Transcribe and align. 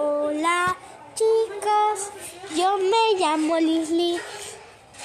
Hola 0.00 0.76
chicos, 1.16 2.10
yo 2.56 2.78
me 2.78 3.18
llamo 3.18 3.58
Lisly. 3.58 4.16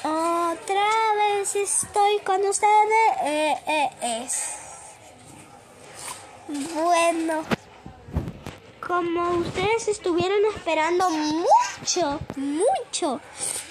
Otra 0.04 0.88
vez 1.17 1.55
estoy 1.55 2.19
con 2.19 2.46
ustedes. 2.46 3.07
Eh, 3.23 3.89
eh. 4.03 4.27
Bueno, 6.75 7.43
como 8.87 9.39
ustedes 9.39 9.87
estuvieron 9.87 10.37
esperando 10.56 11.10
mucho, 11.10 12.19
mucho 12.35 13.19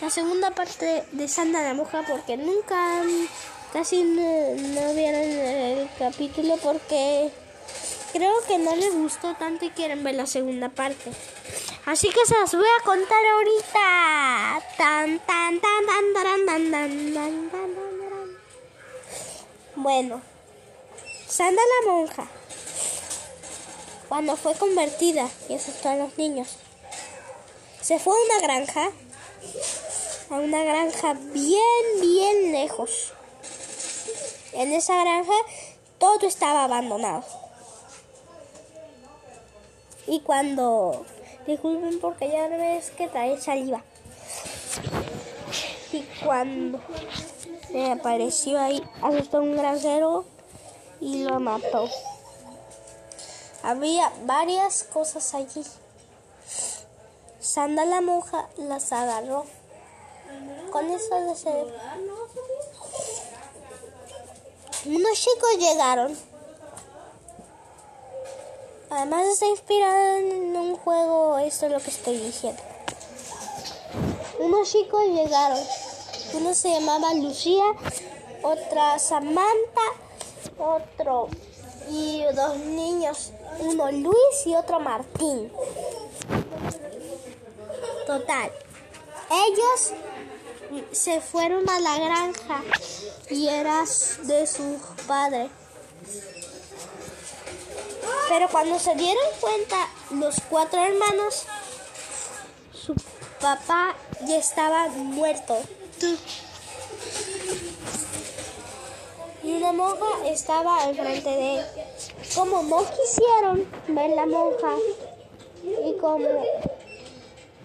la 0.01 0.11
segunda 0.11 0.51
parte 0.51 1.05
de 1.13 1.29
Santa 1.29 1.63
la 1.63 1.75
Moja 1.75 2.03
porque 2.03 2.37
nunca, 2.37 3.01
casi 3.73 4.03
no, 4.03 4.57
no 4.57 4.95
vieron 4.95 5.23
el 5.23 5.89
capítulo 6.01 6.57
porque 6.57 7.31
Creo 8.13 8.35
que 8.47 8.59
no 8.59 8.77
les 8.77 8.95
gustó 8.95 9.35
tanto 9.35 9.65
y 9.65 9.71
quieren 9.71 10.05
ver 10.05 10.15
la 10.15 10.27
segunda 10.27 10.69
parte. 10.69 11.11
Así 11.87 12.11
que 12.11 12.27
se 12.27 12.39
las 12.39 12.55
voy 12.55 12.67
a 12.81 12.85
contar 12.85 13.25
ahorita. 13.25 14.63
Tan, 14.77 15.19
tan, 15.21 15.61
tan, 15.61 15.87
tan, 15.87 16.15
tan, 16.15 16.47
tan, 16.47 16.71
tan, 16.71 17.51
tan, 17.51 17.79
Bueno, 19.75 20.21
Sandra 21.27 21.63
la 21.65 21.91
monja, 21.91 22.27
cuando 24.11 24.37
fue 24.37 24.55
convertida 24.55 25.31
y 25.49 25.55
asustó 25.55 25.89
a 25.89 25.97
los 25.97 26.19
niños, 26.19 26.59
se 27.81 27.99
fue 27.99 28.15
a 28.15 28.23
una 28.23 28.47
granja, 28.47 28.91
a 30.29 30.35
una 30.35 30.63
granja 30.63 31.15
bien, 31.15 32.01
bien 32.03 32.53
lejos. 32.53 33.15
En 34.53 34.75
esa 34.75 35.03
granja 35.03 35.33
todo 35.97 36.27
estaba 36.27 36.65
abandonado 36.65 37.42
y 40.07 40.21
cuando 40.21 41.05
Disculpen 41.47 41.99
porque 41.99 42.31
ya 42.31 42.47
ves 42.47 42.91
que 42.91 43.09
trae 43.09 43.41
saliva. 43.41 43.83
Y 45.93 46.03
cuando 46.25 46.81
me 47.71 47.93
apareció 47.93 48.61
ahí, 48.61 48.83
asustó 49.03 49.41
un 49.41 49.57
granjero 49.57 50.25
y 51.01 51.25
lo 51.25 51.41
mató. 51.41 51.89
Había 53.65 54.13
varias 54.25 54.85
cosas 54.85 55.35
allí. 55.35 55.65
Sanda 57.41 57.85
la 57.85 58.01
monja 58.01 58.49
las 58.57 58.93
agarró. 58.93 59.45
Con 60.71 60.89
eso 60.91 61.15
de 61.27 61.35
ser. 61.35 61.67
Unos 64.87 65.13
chicos 65.13 65.59
llegaron 65.59 66.17
Además 68.95 69.27
está 69.27 69.47
inspirado 69.47 70.19
en 70.19 70.55
un 70.55 70.77
juego, 70.77 71.39
esto 71.39 71.65
es 71.65 71.73
lo 71.73 71.81
que 71.81 71.89
estoy 71.89 72.19
diciendo. 72.19 72.63
Unos 74.39 74.71
chicos 74.71 75.03
llegaron. 75.07 75.59
Uno 76.35 76.53
se 76.53 76.69
llamaba 76.73 77.15
Lucía, 77.15 77.65
otra 78.43 78.99
Samantha, 78.99 79.81
otro 80.59 81.29
y 81.89 82.23
dos 82.35 82.59
niños, 82.59 83.33
uno 83.61 83.91
Luis 83.93 84.47
y 84.47 84.55
otro 84.55 84.79
Martín. 84.79 85.51
Total. 88.07 88.53
Ellos 89.49 89.93
se 90.93 91.23
fueron 91.23 91.67
a 91.71 91.81
la 91.81 91.99
granja 91.99 92.63
y 93.31 93.49
eras 93.49 94.19
de 94.25 94.47
su 94.47 94.79
padre. 95.07 95.49
Pero 98.29 98.49
cuando 98.49 98.79
se 98.79 98.95
dieron 98.95 99.25
cuenta 99.41 99.89
los 100.11 100.37
cuatro 100.49 100.83
hermanos, 100.83 101.45
su 102.73 102.95
papá 103.41 103.95
ya 104.27 104.37
estaba 104.37 104.89
muerto. 104.89 105.57
Y 109.43 109.53
una 109.55 109.73
monja 109.73 110.07
estaba 110.27 110.85
enfrente 110.85 111.29
de 111.29 111.59
él. 111.59 111.67
Como 112.35 112.63
no 112.63 112.85
quisieron 112.85 113.69
ver 113.89 114.11
la 114.11 114.27
monja 114.27 114.75
y 115.65 115.97
como 115.99 116.45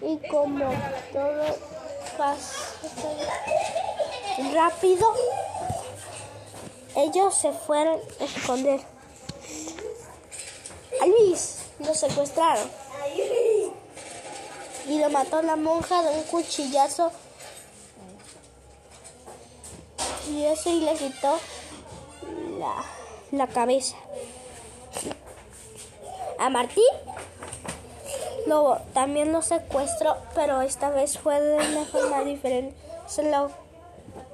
y 0.00 0.16
como 0.28 0.70
todo 1.12 1.56
pasó 2.16 2.68
rápido, 4.54 5.12
ellos 6.96 7.34
se 7.34 7.52
fueron 7.52 8.00
a 8.20 8.24
esconder. 8.24 8.97
A 11.00 11.06
Luis 11.06 11.58
lo 11.78 11.94
secuestraron 11.94 12.68
y 14.88 14.98
lo 14.98 15.10
mató 15.10 15.42
la 15.42 15.56
monja 15.56 16.02
de 16.02 16.16
un 16.16 16.22
cuchillazo 16.24 17.12
y 20.30 20.44
eso 20.44 20.70
y 20.70 20.80
le 20.80 20.94
quitó 20.94 21.38
la, 22.58 22.84
la 23.32 23.46
cabeza. 23.46 23.96
A 26.38 26.50
Martín 26.50 26.84
lo, 28.46 28.78
también 28.94 29.32
lo 29.32 29.42
secuestró, 29.42 30.16
pero 30.34 30.62
esta 30.62 30.90
vez 30.90 31.18
fue 31.18 31.40
de 31.40 31.56
una 31.56 31.84
forma 31.84 32.22
diferente. 32.22 32.76
Se 33.06 33.28
lo, 33.30 33.50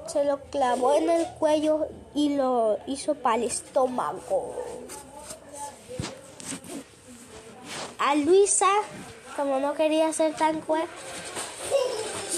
se 0.06 0.24
lo 0.24 0.38
clavó 0.50 0.94
en 0.94 1.10
el 1.10 1.26
cuello 1.38 1.86
y 2.14 2.36
lo 2.36 2.78
hizo 2.86 3.14
para 3.14 3.36
el 3.36 3.44
estómago. 3.44 4.54
A 8.04 8.14
Luisa, 8.16 8.68
como 9.34 9.60
no 9.60 9.72
quería 9.72 10.12
ser 10.12 10.34
tan 10.34 10.60
cruel, 10.60 10.86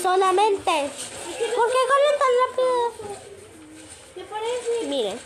solamente. 0.01 0.71
¿Por 0.71 1.37
qué 1.37 1.83
corren 1.91 2.17
tan 2.23 2.33
rápido? 2.47 3.17
¿Qué 4.15 4.23
parece? 4.25 4.87
Miren. 4.87 5.19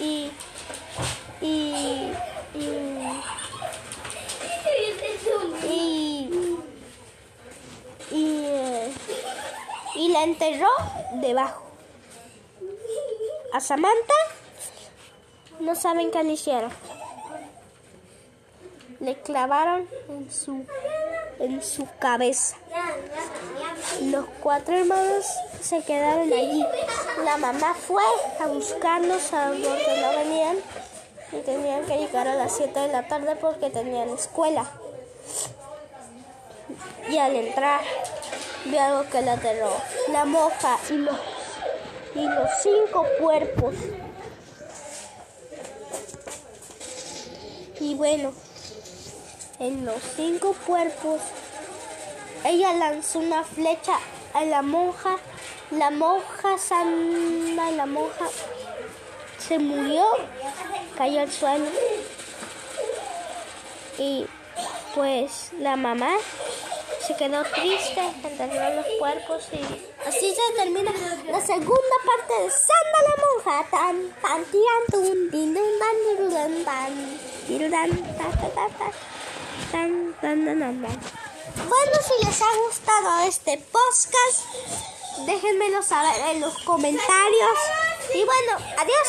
Y. 0.00 0.30
Y. 1.40 2.12
Y. 2.54 2.66
Y. 8.10 8.24
Y, 9.94 10.08
la 10.08 10.24
enterró 10.24 10.70
debajo. 11.14 11.62
A 13.52 13.60
Samantha 13.60 14.14
no 15.60 15.76
saben 15.76 16.10
qué 16.10 16.24
le 16.24 16.32
hicieron 16.32 16.72
le 19.00 19.14
clavaron 19.20 19.88
en 20.08 20.30
su, 20.30 20.64
en 21.38 21.62
su 21.62 21.86
cabeza. 21.98 22.56
Los 24.02 24.26
cuatro 24.42 24.76
hermanos 24.76 25.24
se 25.60 25.82
quedaron 25.82 26.32
allí. 26.32 26.64
La 27.24 27.36
mamá 27.36 27.74
fue 27.74 28.02
a 28.40 28.46
buscarlos 28.46 29.32
a 29.32 29.48
donde 29.48 30.00
no 30.02 30.10
venían 30.10 30.56
y 31.32 31.40
tenían 31.42 31.84
que 31.84 31.98
llegar 31.98 32.26
a 32.26 32.34
las 32.34 32.56
7 32.56 32.78
de 32.78 32.88
la 32.88 33.06
tarde 33.06 33.36
porque 33.36 33.70
tenían 33.70 34.08
escuela. 34.10 34.66
Y 37.08 37.18
al 37.18 37.34
entrar, 37.36 37.80
vio 38.66 38.80
algo 38.80 39.10
que 39.10 39.22
la 39.22 39.34
aterró. 39.34 39.70
La 40.12 40.24
moja 40.24 40.78
y 40.90 40.94
los, 40.94 41.16
y 42.14 42.22
los 42.22 42.50
cinco 42.62 43.06
cuerpos. 43.20 43.74
Y 47.80 47.94
bueno, 47.94 48.32
en 49.60 49.84
los 49.84 50.00
cinco 50.16 50.54
cuerpos. 50.66 51.20
Ella 52.44 52.72
lanzó 52.74 53.18
una 53.18 53.44
flecha 53.44 53.98
a 54.34 54.44
la 54.44 54.62
monja. 54.62 55.16
La 55.70 55.90
monja 55.90 56.56
sana, 56.56 57.70
la 57.72 57.84
monja 57.84 58.26
se 59.38 59.58
murió, 59.58 60.04
cayó 60.96 61.20
al 61.20 61.30
suelo. 61.30 61.66
Y 63.98 64.26
pues 64.94 65.50
la 65.58 65.76
mamá 65.76 66.12
se 67.06 67.16
quedó 67.16 67.42
triste, 67.44 68.00
enterró 68.24 68.76
los 68.76 68.86
cuerpos 68.98 69.48
y 69.52 69.60
así 70.06 70.34
se 70.34 70.56
termina 70.56 70.92
la 71.26 71.40
segunda 71.40 71.96
parte 72.06 72.44
de 72.44 72.50
Santa 72.50 72.98
la 73.02 73.16
monja. 73.24 73.70
Tan 73.70 74.08
tan 79.70 80.14
tan 80.20 80.44
tan 80.44 80.82
bueno, 81.56 81.92
si 82.06 82.24
les 82.24 82.40
ha 82.42 82.56
gustado 82.66 83.20
este 83.26 83.58
podcast, 83.58 84.44
déjenmelo 85.26 85.82
saber 85.82 86.36
en 86.36 86.40
los 86.40 86.56
comentarios. 86.64 87.58
Y 88.14 88.24
bueno, 88.24 88.64
adiós. 88.76 89.08